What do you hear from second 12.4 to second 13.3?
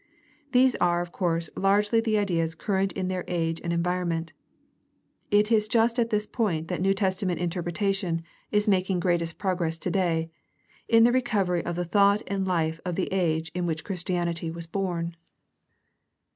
life of the